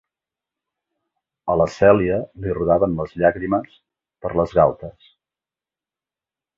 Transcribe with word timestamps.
A 1.53 1.57
la 1.63 1.67
Cèlia 1.75 2.17
li 2.45 2.57
rodaven 2.61 2.97
les 3.03 3.15
llàgrimes 3.23 3.79
per 4.25 4.35
les 4.43 4.59
galtes. 4.63 5.17